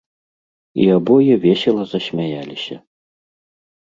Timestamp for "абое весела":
0.95-1.83